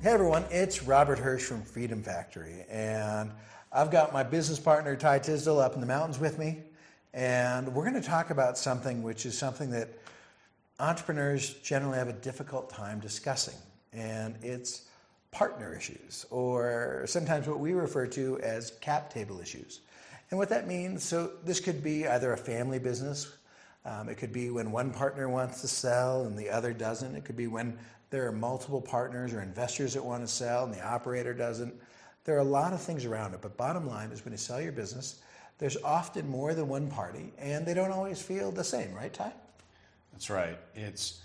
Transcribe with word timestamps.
Hey 0.00 0.10
everyone, 0.10 0.44
it's 0.52 0.84
Robert 0.84 1.18
Hirsch 1.18 1.42
from 1.42 1.62
Freedom 1.62 2.04
Factory, 2.04 2.64
and 2.70 3.32
I've 3.72 3.90
got 3.90 4.12
my 4.12 4.22
business 4.22 4.60
partner 4.60 4.94
Ty 4.94 5.18
Tysdal 5.18 5.58
up 5.58 5.74
in 5.74 5.80
the 5.80 5.88
mountains 5.88 6.20
with 6.20 6.38
me, 6.38 6.58
and 7.12 7.74
we're 7.74 7.82
going 7.82 8.00
to 8.00 8.08
talk 8.08 8.30
about 8.30 8.56
something 8.56 9.02
which 9.02 9.26
is 9.26 9.36
something 9.36 9.72
that 9.72 9.88
entrepreneurs 10.78 11.54
generally 11.64 11.98
have 11.98 12.06
a 12.06 12.12
difficult 12.12 12.70
time 12.70 13.00
discussing, 13.00 13.56
and 13.92 14.36
it's 14.40 14.82
partner 15.32 15.74
issues, 15.74 16.24
or 16.30 17.02
sometimes 17.06 17.48
what 17.48 17.58
we 17.58 17.72
refer 17.72 18.06
to 18.06 18.38
as 18.38 18.70
cap 18.80 19.12
table 19.12 19.40
issues. 19.40 19.80
And 20.30 20.38
what 20.38 20.48
that 20.50 20.68
means, 20.68 21.02
so 21.02 21.32
this 21.44 21.58
could 21.58 21.82
be 21.82 22.06
either 22.06 22.32
a 22.32 22.38
family 22.38 22.78
business, 22.78 23.36
um, 23.84 24.08
it 24.08 24.16
could 24.16 24.32
be 24.32 24.50
when 24.50 24.70
one 24.70 24.92
partner 24.92 25.28
wants 25.28 25.60
to 25.62 25.68
sell 25.68 26.24
and 26.24 26.38
the 26.38 26.50
other 26.50 26.72
doesn't, 26.72 27.16
it 27.16 27.24
could 27.24 27.36
be 27.36 27.46
when 27.46 27.78
there 28.10 28.26
are 28.26 28.32
multiple 28.32 28.80
partners 28.80 29.32
or 29.32 29.42
investors 29.42 29.94
that 29.94 30.04
want 30.04 30.22
to 30.22 30.28
sell 30.28 30.64
and 30.64 30.72
the 30.72 30.82
operator 30.82 31.34
doesn't. 31.34 31.74
There 32.24 32.36
are 32.36 32.40
a 32.40 32.44
lot 32.44 32.72
of 32.72 32.80
things 32.80 33.04
around 33.04 33.34
it, 33.34 33.40
but 33.40 33.56
bottom 33.56 33.86
line 33.86 34.10
is 34.10 34.24
when 34.24 34.32
you 34.32 34.38
sell 34.38 34.60
your 34.60 34.72
business, 34.72 35.20
there's 35.58 35.76
often 35.82 36.28
more 36.28 36.54
than 36.54 36.68
one 36.68 36.88
party, 36.88 37.32
and 37.38 37.66
they 37.66 37.74
don't 37.74 37.90
always 37.90 38.22
feel 38.22 38.50
the 38.50 38.64
same, 38.64 38.94
right, 38.94 39.12
Ty? 39.12 39.32
That's 40.12 40.30
right. 40.30 40.58
It's 40.74 41.20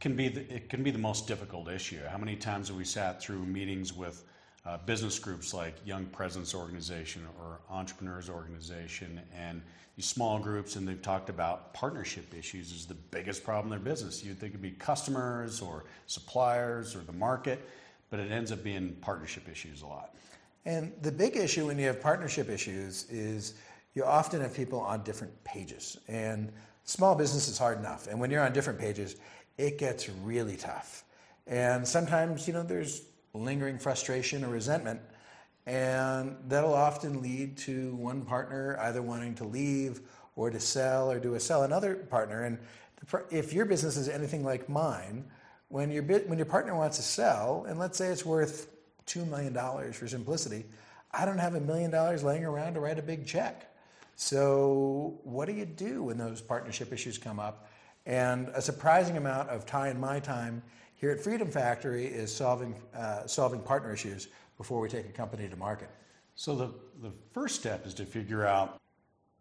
can 0.00 0.14
be 0.14 0.28
the, 0.28 0.40
it 0.54 0.68
can 0.68 0.82
be 0.82 0.90
the 0.90 0.98
most 0.98 1.26
difficult 1.26 1.68
issue. 1.68 2.00
How 2.06 2.18
many 2.18 2.36
times 2.36 2.68
have 2.68 2.76
we 2.76 2.84
sat 2.84 3.22
through 3.22 3.44
meetings 3.46 3.94
with 3.94 4.22
uh, 4.66 4.78
business 4.78 5.18
groups 5.18 5.52
like 5.52 5.74
Young 5.84 6.06
Presidents 6.06 6.54
Organization 6.54 7.22
or 7.38 7.60
Entrepreneurs 7.70 8.30
Organization 8.30 9.20
and 9.36 9.60
these 9.96 10.06
small 10.06 10.38
groups, 10.38 10.74
and 10.74 10.88
they've 10.88 11.00
talked 11.00 11.30
about 11.30 11.72
partnership 11.72 12.34
issues 12.34 12.72
is 12.72 12.86
the 12.86 12.94
biggest 12.94 13.44
problem 13.44 13.72
in 13.72 13.78
their 13.78 13.92
business. 13.92 14.24
You'd 14.24 14.38
think 14.38 14.52
it'd 14.52 14.62
be 14.62 14.72
customers 14.72 15.62
or 15.62 15.84
suppliers 16.06 16.96
or 16.96 17.00
the 17.00 17.12
market, 17.12 17.68
but 18.10 18.18
it 18.18 18.32
ends 18.32 18.50
up 18.50 18.64
being 18.64 18.96
partnership 19.00 19.48
issues 19.48 19.82
a 19.82 19.86
lot. 19.86 20.16
And 20.64 20.92
the 21.02 21.12
big 21.12 21.36
issue 21.36 21.66
when 21.66 21.78
you 21.78 21.86
have 21.86 22.00
partnership 22.00 22.48
issues 22.48 23.08
is 23.10 23.54
you 23.94 24.04
often 24.04 24.40
have 24.40 24.54
people 24.54 24.80
on 24.80 25.04
different 25.04 25.32
pages. 25.44 25.98
And 26.08 26.50
small 26.84 27.14
business 27.14 27.46
is 27.46 27.56
hard 27.56 27.78
enough. 27.78 28.08
And 28.08 28.18
when 28.18 28.30
you're 28.30 28.42
on 28.42 28.52
different 28.52 28.80
pages, 28.80 29.16
it 29.58 29.78
gets 29.78 30.08
really 30.08 30.56
tough. 30.56 31.04
And 31.46 31.86
sometimes, 31.86 32.48
you 32.48 32.54
know, 32.54 32.62
there's 32.62 33.02
lingering 33.34 33.78
frustration 33.78 34.44
or 34.44 34.48
resentment, 34.48 35.00
and 35.66 36.36
that'll 36.48 36.74
often 36.74 37.20
lead 37.20 37.56
to 37.56 37.94
one 37.96 38.22
partner 38.22 38.78
either 38.80 39.02
wanting 39.02 39.34
to 39.34 39.44
leave 39.44 40.00
or 40.36 40.50
to 40.50 40.60
sell 40.60 41.10
or 41.10 41.20
to 41.20 41.38
sell 41.40 41.62
another 41.62 41.94
partner. 41.94 42.44
And 42.44 42.58
if 43.30 43.52
your 43.52 43.64
business 43.64 43.96
is 43.96 44.08
anything 44.08 44.44
like 44.44 44.68
mine, 44.68 45.24
when 45.68 45.90
your, 45.90 46.02
when 46.02 46.38
your 46.38 46.46
partner 46.46 46.74
wants 46.74 46.96
to 46.98 47.02
sell, 47.02 47.66
and 47.68 47.78
let's 47.78 47.98
say 47.98 48.08
it's 48.08 48.24
worth 48.24 48.68
$2 49.06 49.28
million 49.28 49.92
for 49.92 50.08
simplicity, 50.08 50.64
I 51.12 51.24
don't 51.24 51.38
have 51.38 51.54
a 51.54 51.60
million 51.60 51.90
dollars 51.90 52.22
laying 52.22 52.44
around 52.44 52.74
to 52.74 52.80
write 52.80 52.98
a 52.98 53.02
big 53.02 53.26
check. 53.26 53.70
So, 54.16 55.18
what 55.24 55.46
do 55.46 55.52
you 55.52 55.64
do 55.64 56.04
when 56.04 56.18
those 56.18 56.40
partnership 56.40 56.92
issues 56.92 57.18
come 57.18 57.40
up? 57.40 57.68
And 58.06 58.48
a 58.54 58.62
surprising 58.62 59.16
amount 59.16 59.48
of 59.48 59.66
Ty 59.66 59.88
and 59.88 60.00
my 60.00 60.20
time 60.20 60.62
here 60.96 61.10
at 61.10 61.20
Freedom 61.20 61.50
Factory 61.50 62.06
is 62.06 62.34
solving, 62.34 62.74
uh, 62.96 63.26
solving 63.26 63.60
partner 63.60 63.92
issues 63.92 64.28
before 64.56 64.80
we 64.80 64.88
take 64.88 65.06
a 65.06 65.12
company 65.12 65.48
to 65.48 65.56
market. 65.56 65.90
So 66.34 66.54
the, 66.54 66.70
the 67.02 67.12
first 67.32 67.56
step 67.56 67.86
is 67.86 67.94
to 67.94 68.04
figure 68.04 68.46
out 68.46 68.80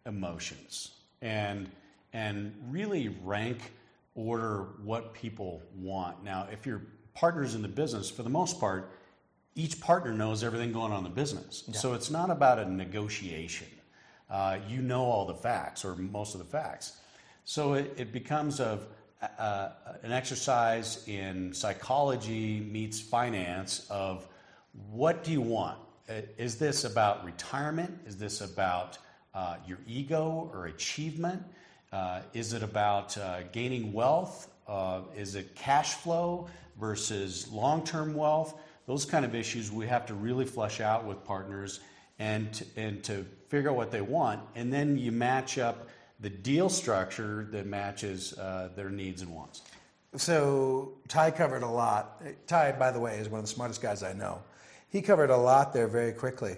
emotions 0.06 0.92
and, 1.22 1.70
and 2.14 2.54
really 2.70 3.16
rank 3.24 3.72
order 4.16 4.68
what 4.84 5.14
people 5.14 5.62
want. 5.76 6.24
Now, 6.24 6.48
if 6.52 6.66
you're 6.66 6.82
partners 7.14 7.56
in 7.56 7.62
the 7.62 7.68
business, 7.68 8.10
for 8.10 8.24
the 8.24 8.30
most 8.30 8.60
part, 8.60 8.92
each 9.56 9.80
partner 9.80 10.12
knows 10.12 10.44
everything 10.44 10.72
going 10.72 10.92
on 10.92 11.00
in 11.00 11.04
the 11.04 11.10
business. 11.10 11.64
Yeah. 11.68 11.78
So 11.78 11.94
it's 11.94 12.10
not 12.10 12.30
about 12.30 12.60
a 12.60 12.70
negotiation. 12.70 13.68
Uh, 14.30 14.58
you 14.68 14.82
know 14.82 15.04
all 15.04 15.26
the 15.26 15.36
facts 15.36 15.86
or 15.86 15.96
most 15.96 16.34
of 16.34 16.40
the 16.40 16.46
facts. 16.46 16.98
So 17.46 17.74
it, 17.74 17.94
it 17.98 18.12
becomes 18.12 18.60
of 18.60 18.88
uh, 19.38 19.70
an 20.04 20.12
exercise 20.12 21.08
in 21.08 21.54
psychology 21.54 22.60
meets 22.60 23.00
finance 23.00 23.88
of 23.90 24.28
what 24.92 25.24
do 25.24 25.32
you 25.32 25.42
want? 25.42 25.78
Uh, 26.10 26.22
is 26.38 26.58
this 26.58 26.84
about 26.84 27.24
retirement? 27.24 27.98
Is 28.06 28.18
this 28.18 28.42
about 28.42 28.98
uh, 29.34 29.56
your 29.66 29.80
ego 29.88 30.50
or 30.54 30.68
achievement? 30.68 31.44
Uh, 31.92 32.22
is 32.34 32.54
it 32.54 32.64
about 32.64 33.18
uh, 33.18 33.44
gaining 33.52 33.94
wealth? 33.94 34.50
Uh, 34.68 35.02
is 35.16 35.36
it 35.36 35.56
cash 35.56 35.94
flow 35.94 36.48
versus 36.80 37.48
long 37.52 37.84
term 37.84 38.14
wealth? 38.16 38.60
Those 38.86 39.06
kind 39.06 39.24
of 39.24 39.36
issues 39.36 39.72
we 39.72 39.88
have 39.88 40.06
to 40.08 40.14
really 40.14 40.46
flesh 40.46 40.82
out 40.82 41.06
with 41.06 41.24
partners 41.24 41.80
and 42.20 42.66
and 42.76 43.04
to 43.04 43.26
figure 43.48 43.70
out 43.70 43.76
what 43.76 43.92
they 43.92 44.02
want. 44.02 44.42
And 44.56 44.74
then 44.74 44.98
you 44.98 45.12
match 45.12 45.58
up 45.58 45.88
the 46.24 46.30
deal 46.30 46.70
structure 46.70 47.48
that 47.52 47.68
matches 47.68 48.34
uh, 48.40 48.70
their 48.76 48.90
needs 48.90 49.22
and 49.22 49.36
wants. 49.36 49.62
So 50.16 50.94
Ty 51.10 51.32
covered 51.32 51.64
a 51.64 51.70
lot. 51.70 52.24
Ty, 52.48 52.72
by 52.74 52.92
the 52.92 53.00
way, 53.00 53.18
is 53.18 53.28
one 53.28 53.40
of 53.40 53.46
the 53.46 53.52
smartest 53.52 53.82
guys 53.82 54.04
I 54.04 54.14
know. 54.14 54.42
He 54.90 55.02
covered 55.02 55.32
a 55.32 55.38
lot 55.38 55.74
there 55.74 55.88
very 55.88 56.14
quickly. 56.14 56.56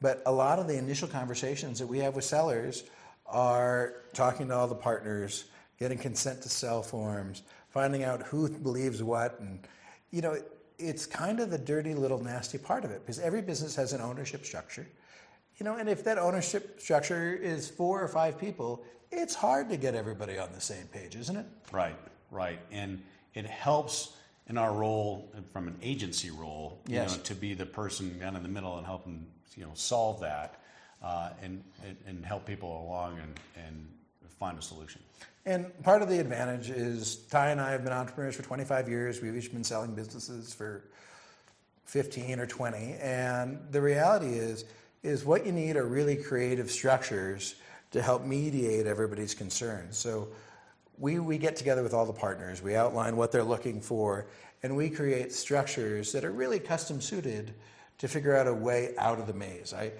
But 0.00 0.20
a 0.26 0.32
lot 0.32 0.58
of 0.58 0.66
the 0.66 0.76
initial 0.76 1.06
conversations 1.06 1.78
that 1.78 1.86
we 1.86 1.98
have 2.00 2.16
with 2.16 2.24
sellers 2.24 2.82
are 3.24 4.02
talking 4.12 4.48
to 4.48 4.54
all 4.54 4.66
the 4.66 4.74
partners, 4.74 5.44
getting 5.78 5.96
consent 5.96 6.42
to 6.42 6.48
sell 6.48 6.82
forms, 6.82 7.42
finding 7.68 8.02
out 8.02 8.22
who 8.22 8.48
believes 8.48 9.02
what, 9.02 9.38
and 9.38 9.60
you 10.10 10.22
know, 10.22 10.36
it's 10.78 11.06
kind 11.06 11.38
of 11.38 11.50
the 11.50 11.58
dirty 11.58 11.94
little 11.94 12.22
nasty 12.22 12.58
part 12.58 12.84
of 12.84 12.90
it 12.90 13.00
because 13.02 13.20
every 13.20 13.42
business 13.42 13.76
has 13.76 13.92
an 13.92 14.00
ownership 14.00 14.44
structure. 14.44 14.86
You 15.58 15.64
know, 15.64 15.76
and 15.76 15.88
if 15.88 16.04
that 16.04 16.18
ownership 16.18 16.80
structure 16.80 17.32
is 17.34 17.68
four 17.68 18.02
or 18.02 18.08
five 18.08 18.38
people, 18.38 18.84
it's 19.12 19.34
hard 19.34 19.68
to 19.70 19.76
get 19.76 19.94
everybody 19.94 20.38
on 20.38 20.50
the 20.52 20.60
same 20.60 20.86
page, 20.86 21.14
isn't 21.16 21.36
it? 21.36 21.46
Right, 21.70 21.96
right. 22.30 22.58
And 22.72 23.02
it 23.34 23.46
helps 23.46 24.16
in 24.48 24.58
our 24.58 24.72
role 24.72 25.32
from 25.52 25.68
an 25.68 25.76
agency 25.82 26.30
role, 26.30 26.80
yes. 26.86 27.12
you 27.12 27.16
know, 27.16 27.22
to 27.24 27.34
be 27.34 27.54
the 27.54 27.66
person 27.66 28.18
down 28.18 28.36
in 28.36 28.42
the 28.42 28.48
middle 28.48 28.76
and 28.76 28.86
help 28.86 29.04
them, 29.04 29.26
you 29.56 29.64
know, 29.64 29.70
solve 29.74 30.20
that 30.20 30.60
uh, 31.02 31.30
and, 31.42 31.62
and 32.06 32.24
help 32.24 32.46
people 32.46 32.86
along 32.86 33.18
and, 33.20 33.40
and 33.66 33.86
find 34.38 34.58
a 34.58 34.62
solution. 34.62 35.00
And 35.46 35.66
part 35.82 36.02
of 36.02 36.08
the 36.08 36.18
advantage 36.18 36.70
is 36.70 37.16
Ty 37.30 37.50
and 37.50 37.60
I 37.60 37.70
have 37.70 37.84
been 37.84 37.92
entrepreneurs 37.92 38.34
for 38.34 38.42
25 38.42 38.88
years. 38.88 39.20
We've 39.20 39.36
each 39.36 39.52
been 39.52 39.64
selling 39.64 39.94
businesses 39.94 40.54
for 40.54 40.84
15 41.84 42.40
or 42.40 42.46
20. 42.46 42.94
And 42.94 43.58
the 43.70 43.80
reality 43.80 44.28
is, 44.28 44.64
is 45.04 45.24
what 45.24 45.44
you 45.44 45.52
need 45.52 45.76
are 45.76 45.84
really 45.84 46.16
creative 46.16 46.70
structures 46.70 47.54
to 47.92 48.02
help 48.02 48.24
mediate 48.24 48.86
everybody's 48.86 49.34
concerns. 49.34 49.96
So 49.98 50.28
we, 50.98 51.18
we 51.18 51.38
get 51.38 51.56
together 51.56 51.82
with 51.82 51.92
all 51.92 52.06
the 52.06 52.12
partners, 52.12 52.62
we 52.62 52.74
outline 52.74 53.16
what 53.16 53.30
they're 53.30 53.44
looking 53.44 53.80
for, 53.80 54.26
and 54.62 54.76
we 54.76 54.88
create 54.88 55.32
structures 55.32 56.10
that 56.12 56.24
are 56.24 56.30
really 56.32 56.58
custom 56.58 57.00
suited 57.00 57.52
to 57.98 58.08
figure 58.08 58.34
out 58.34 58.48
a 58.48 58.54
way 58.54 58.94
out 58.98 59.20
of 59.20 59.26
the 59.26 59.34
maze. 59.34 59.74
I, 59.74 59.92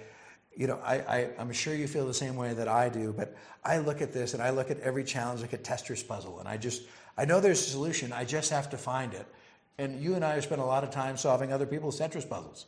you 0.57 0.67
know, 0.67 0.79
I, 0.83 0.95
I, 0.95 1.29
am 1.37 1.51
sure 1.51 1.75
you 1.75 1.87
feel 1.87 2.07
the 2.07 2.13
same 2.13 2.35
way 2.35 2.53
that 2.53 2.67
I 2.67 2.89
do, 2.89 3.13
but 3.15 3.37
I 3.63 3.77
look 3.77 4.01
at 4.01 4.11
this 4.11 4.33
and 4.33 4.41
I 4.41 4.49
look 4.49 4.71
at 4.71 4.79
every 4.79 5.03
challenge 5.03 5.41
like 5.41 5.53
a 5.53 5.57
Tetris 5.57 6.05
puzzle, 6.05 6.39
and 6.39 6.47
I 6.47 6.57
just, 6.57 6.81
I 7.17 7.25
know 7.25 7.39
there's 7.39 7.59
a 7.59 7.69
solution, 7.69 8.11
I 8.11 8.25
just 8.25 8.49
have 8.49 8.71
to 8.71 8.77
find 8.77 9.13
it. 9.13 9.27
And 9.77 10.01
you 10.01 10.15
and 10.15 10.25
I 10.25 10.33
have 10.33 10.43
spent 10.43 10.61
a 10.61 10.65
lot 10.65 10.83
of 10.83 10.89
time 10.89 11.15
solving 11.15 11.53
other 11.53 11.65
people's 11.65 11.99
Tetris 11.99 12.27
puzzles. 12.27 12.65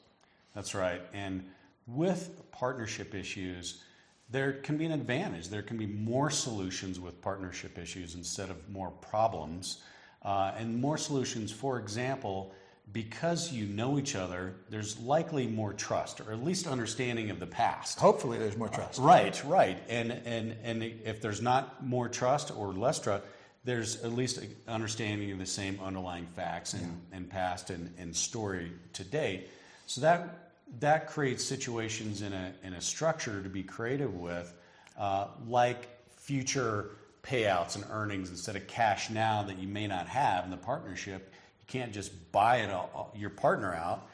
That's 0.54 0.76
right. 0.76 1.02
And 1.14 1.50
with 1.88 2.44
partnership 2.52 3.16
issues, 3.16 3.84
there 4.30 4.54
can 4.54 4.78
be 4.78 4.86
an 4.86 4.92
advantage. 4.92 5.48
There 5.48 5.62
can 5.62 5.78
be 5.78 5.88
more 5.88 6.30
solutions 6.30 7.00
with 7.00 7.22
partnership 7.22 7.78
issues 7.78 8.16
instead 8.16 8.50
of 8.50 8.70
more 8.70 8.92
problems. 8.92 9.82
Uh, 10.22 10.52
and 10.58 10.82
more 10.82 10.98
solutions, 10.98 11.52
for 11.52 11.80
example, 11.80 12.54
because 12.92 13.52
you 13.52 13.66
know 13.66 14.00
each 14.00 14.16
other, 14.16 14.56
there's 14.70 15.00
likely 15.00 15.48
more 15.48 15.74
trust, 15.74 16.22
or 16.22 16.32
at 16.32 16.44
least 16.44 16.68
understanding 16.68 17.30
of 17.30 17.40
the 17.40 17.48
past. 17.48 18.00
Hopefully, 18.00 18.38
there's 18.38 18.58
more 18.58 18.70
trust. 18.70 19.00
Uh, 19.00 19.04
right, 19.04 19.44
right. 19.46 19.78
And, 19.90 20.12
and, 20.26 20.56
and 20.64 20.84
if 20.84 21.22
there's 21.22 21.42
not 21.42 21.86
more 21.86 22.10
trust 22.10 22.52
or 22.56 22.74
less 22.74 23.00
trust, 23.00 23.24
there's 23.64 24.04
at 24.04 24.14
least 24.14 24.38
an 24.38 24.56
understanding 24.68 25.32
of 25.32 25.40
the 25.40 25.46
same 25.46 25.80
underlying 25.82 26.26
facts 26.28 26.74
and, 26.74 26.84
yeah. 26.84 27.18
and 27.18 27.30
past 27.30 27.70
and, 27.70 27.94
and 27.98 28.16
story 28.16 28.72
to 28.94 29.04
date. 29.04 29.50
So 29.86 30.02
that 30.02 30.47
that 30.80 31.08
creates 31.08 31.44
situations 31.44 32.22
in 32.22 32.34
a, 32.34 32.54
in 32.64 32.74
a 32.74 32.82
structure 32.82 33.42
to 33.42 33.50
be 33.50 33.64
creative 33.64 34.14
with, 34.16 34.54
uh, 34.98 35.28
like 35.48 35.88
future 36.10 36.92
payouts 37.24 37.76
and 37.76 37.86
earnings 37.92 38.30
instead 38.30 38.56
of 38.56 38.68
cash 38.68 39.10
now 39.10 39.44
that 39.44 39.58
you 39.58 39.68
may 39.68 39.88
not 39.88 40.08
have 40.08 40.46
in 40.46 40.52
the 40.52 40.58
partnership. 40.58 41.34
You 41.62 41.66
can't 41.68 41.94
just 41.94 42.32
buy 42.32 42.58
it 42.58 42.70
all, 42.70 43.14
your 43.16 43.30
partner 43.30 43.74
out. 43.74 44.08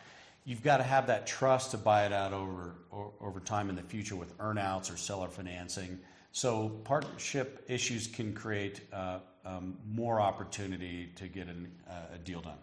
You've 0.46 0.64
got 0.64 0.78
to 0.78 0.84
have 0.84 1.08
that 1.08 1.26
trust 1.26 1.72
to 1.72 1.78
buy 1.78 2.06
it 2.06 2.14
out 2.14 2.34
over, 2.34 2.76
over 3.22 3.40
time 3.40 3.70
in 3.70 3.76
the 3.76 3.82
future 3.82 4.16
with 4.16 4.38
earnouts 4.40 4.94
or 4.94 4.98
seller 4.98 5.30
financing. 5.30 6.00
So 6.32 6.70
partnership 6.84 7.64
issues 7.68 8.08
can 8.08 8.34
create 8.34 8.82
uh, 8.92 9.20
um, 9.46 9.78
more 9.88 10.20
opportunity 10.20 11.12
to 11.16 11.28
get 11.28 11.48
an, 11.48 11.72
uh, 11.90 12.16
a 12.16 12.18
deal 12.18 12.42
done 12.42 12.58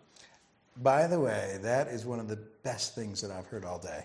By 0.82 1.06
the 1.06 1.21
way, 1.21 1.59
that 1.62 1.88
is 1.88 2.06
one 2.06 2.21
of 2.21 2.29
the 2.29 2.38
best 2.62 2.94
things 2.94 3.21
that 3.21 3.31
I've 3.31 3.47
heard 3.47 3.67
all 3.67 3.79
day. 3.79 4.05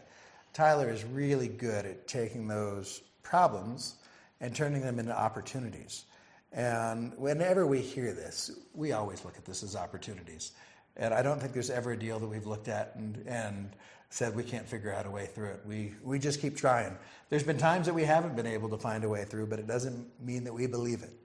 Tyler 0.54 0.89
is 0.89 1.06
really 1.06 1.48
good 1.48 1.86
at 1.86 2.06
taking 2.06 2.48
those 2.48 3.01
problems 3.24 3.95
and 4.42 4.54
turning 4.54 4.81
them 4.81 5.00
into 5.00 5.18
opportunities. 5.18 6.04
And 6.51 7.18
whenever 7.18 7.66
we 7.66 7.80
hear 7.80 8.13
this, 8.13 8.51
we 8.74 8.92
always 8.92 9.24
look 9.24 9.38
at 9.38 9.45
this 9.45 9.63
as 9.63 9.75
opportunities. 9.75 10.51
And 10.98 11.13
I 11.13 11.22
don't 11.22 11.39
think 11.39 11.54
there's 11.54 11.69
ever 11.69 11.94
a 11.94 12.00
deal 12.00 12.19
that 12.19 12.27
we've 12.27 12.45
looked 12.45 12.68
at 12.68 12.94
and, 12.95 13.24
and 13.25 13.69
said 14.10 14.36
we 14.36 14.44
can't 14.44 14.68
figure 14.68 14.94
out 14.94 15.06
a 15.06 15.10
way 15.10 15.28
through 15.28 15.51
it. 15.51 15.62
We, 15.66 15.94
we 16.04 16.19
just 16.19 16.42
keep 16.42 16.57
trying. 16.57 16.98
There's 17.30 17.44
been 17.44 17.57
times 17.57 17.86
that 17.86 17.94
we 17.94 18.04
haven't 18.04 18.36
been 18.36 18.48
able 18.48 18.69
to 18.69 18.78
find 18.78 19.04
a 19.06 19.10
way 19.10 19.24
through, 19.24 19.48
but 19.48 19.60
it 19.60 19.68
doesn't 19.68 20.07
mean 20.21 20.44
that 20.44 20.54
we 20.54 20.68
believe 20.68 21.04
it. 21.04 21.25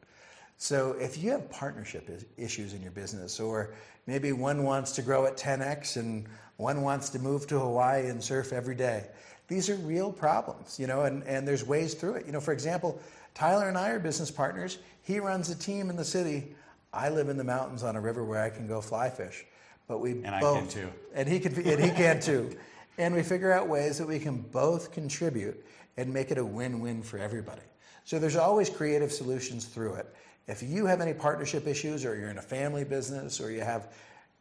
So 0.60 0.94
if 1.00 1.16
you 1.16 1.30
have 1.30 1.50
partnership 1.50 2.06
issues 2.36 2.74
in 2.74 2.82
your 2.82 2.90
business, 2.90 3.40
or 3.40 3.72
maybe 4.06 4.32
one 4.32 4.62
wants 4.62 4.92
to 4.92 5.00
grow 5.00 5.24
at 5.24 5.38
10x 5.38 5.96
and 5.96 6.26
one 6.58 6.82
wants 6.82 7.08
to 7.10 7.18
move 7.18 7.46
to 7.46 7.58
Hawaii 7.58 8.08
and 8.08 8.22
surf 8.22 8.52
every 8.52 8.74
day, 8.74 9.06
these 9.48 9.70
are 9.70 9.76
real 9.76 10.12
problems, 10.12 10.78
you 10.78 10.86
know, 10.86 11.04
and, 11.04 11.24
and 11.24 11.48
there's 11.48 11.64
ways 11.64 11.94
through 11.94 12.16
it. 12.16 12.26
You 12.26 12.32
know, 12.32 12.40
for 12.40 12.52
example, 12.52 13.00
Tyler 13.32 13.68
and 13.68 13.78
I 13.78 13.88
are 13.88 13.98
business 13.98 14.30
partners. 14.30 14.76
He 15.02 15.18
runs 15.18 15.48
a 15.48 15.58
team 15.58 15.88
in 15.88 15.96
the 15.96 16.04
city. 16.04 16.54
I 16.92 17.08
live 17.08 17.30
in 17.30 17.38
the 17.38 17.44
mountains 17.44 17.82
on 17.82 17.96
a 17.96 18.00
river 18.00 18.22
where 18.22 18.42
I 18.42 18.50
can 18.50 18.68
go 18.68 18.82
fly 18.82 19.08
fish. 19.08 19.46
But 19.88 20.00
we 20.00 20.10
and 20.10 20.40
both, 20.42 20.56
I 20.58 20.60
can 20.60 20.68
too. 20.68 20.88
And 21.14 21.26
he 21.26 21.40
can 21.40 21.54
and 21.54 21.82
he 21.82 21.90
can 21.90 22.20
too. 22.20 22.54
And 22.98 23.14
we 23.14 23.22
figure 23.22 23.50
out 23.50 23.66
ways 23.66 23.96
that 23.96 24.06
we 24.06 24.18
can 24.18 24.42
both 24.42 24.92
contribute 24.92 25.64
and 25.96 26.12
make 26.12 26.30
it 26.30 26.36
a 26.36 26.44
win-win 26.44 27.02
for 27.02 27.16
everybody. 27.16 27.62
So 28.04 28.18
there's 28.18 28.36
always 28.36 28.68
creative 28.68 29.10
solutions 29.10 29.64
through 29.64 29.94
it. 29.94 30.14
If 30.50 30.62
you 30.62 30.87
have 30.87 31.00
any 31.00 31.14
partnership 31.14 31.67
issues 31.67 32.05
or 32.05 32.17
you're 32.17 32.31
in 32.31 32.38
a 32.38 32.43
family 32.43 32.85
business 32.85 33.41
or 33.41 33.50
you 33.50 33.61
have 33.61 33.93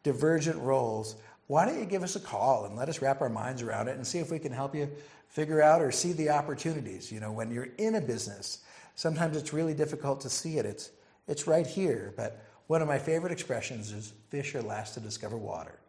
divergent 0.03 0.57
roles, 0.57 1.15
why 1.47 1.65
don't 1.65 1.79
you 1.79 1.85
give 1.85 2.03
us 2.03 2.15
a 2.15 2.19
call 2.19 2.65
and 2.65 2.75
let 2.75 2.89
us 2.89 3.01
wrap 3.01 3.21
our 3.21 3.29
minds 3.29 3.61
around 3.61 3.87
it 3.87 3.95
and 3.95 4.05
see 4.05 4.19
if 4.19 4.31
we 4.31 4.39
can 4.39 4.51
help 4.51 4.75
you 4.75 4.89
figure 5.29 5.61
out 5.61 5.81
or 5.81 5.91
see 5.91 6.13
the 6.13 6.29
opportunities. 6.29 7.11
You 7.11 7.19
know, 7.19 7.31
when 7.31 7.51
you're 7.51 7.69
in 7.77 7.95
a 7.95 8.01
business, 8.01 8.59
sometimes 8.95 9.37
it's 9.37 9.53
really 9.53 9.73
difficult 9.73 10.21
to 10.21 10.29
see 10.29 10.57
it. 10.57 10.65
It's 10.65 10.91
it's 11.27 11.47
right 11.47 11.65
here. 11.65 12.13
But 12.17 12.43
one 12.67 12.81
of 12.81 12.87
my 12.87 12.97
favorite 12.97 13.31
expressions 13.31 13.91
is 13.91 14.13
fish 14.29 14.55
are 14.55 14.61
last 14.61 14.95
to 14.95 14.99
discover 14.99 15.37
water. 15.37 15.79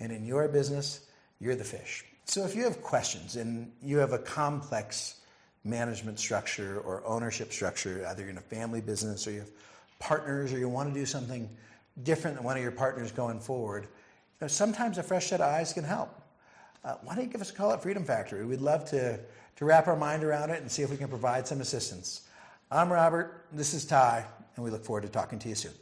And 0.00 0.10
in 0.10 0.24
your 0.24 0.48
business, 0.48 1.00
you're 1.38 1.54
the 1.54 1.64
fish. 1.64 2.04
So 2.24 2.44
if 2.44 2.56
you 2.56 2.64
have 2.64 2.82
questions 2.82 3.36
and 3.36 3.70
you 3.82 3.98
have 3.98 4.12
a 4.12 4.18
complex 4.18 5.20
management 5.66 6.18
structure 6.18 6.80
or 6.80 7.02
ownership 7.04 7.52
structure, 7.52 8.06
either 8.08 8.22
you're 8.22 8.30
in 8.30 8.38
a 8.38 8.40
family 8.40 8.80
business 8.80 9.26
or 9.26 9.32
you 9.32 9.40
have 9.40 9.50
partners 9.98 10.52
or 10.52 10.58
you 10.58 10.68
want 10.68 10.92
to 10.92 10.98
do 10.98 11.06
something 11.06 11.48
different 12.02 12.36
than 12.36 12.44
one 12.44 12.56
of 12.56 12.62
your 12.62 12.72
partners 12.72 13.10
going 13.10 13.40
forward, 13.40 13.84
you 13.84 13.88
know, 14.42 14.48
sometimes 14.48 14.98
a 14.98 15.02
fresh 15.02 15.26
set 15.28 15.40
of 15.40 15.46
eyes 15.46 15.72
can 15.72 15.84
help. 15.84 16.22
Uh, 16.84 16.94
why 17.02 17.14
don't 17.14 17.24
you 17.24 17.30
give 17.30 17.40
us 17.40 17.50
a 17.50 17.54
call 17.54 17.72
at 17.72 17.82
Freedom 17.82 18.04
Factory? 18.04 18.44
We'd 18.44 18.60
love 18.60 18.84
to, 18.90 19.18
to 19.56 19.64
wrap 19.64 19.88
our 19.88 19.96
mind 19.96 20.22
around 20.22 20.50
it 20.50 20.60
and 20.60 20.70
see 20.70 20.82
if 20.82 20.90
we 20.90 20.96
can 20.96 21.08
provide 21.08 21.46
some 21.48 21.60
assistance. 21.60 22.22
I'm 22.70 22.92
Robert, 22.92 23.46
this 23.52 23.74
is 23.74 23.84
Ty, 23.84 24.24
and 24.54 24.64
we 24.64 24.70
look 24.70 24.84
forward 24.84 25.02
to 25.02 25.08
talking 25.08 25.38
to 25.40 25.48
you 25.48 25.54
soon. 25.54 25.72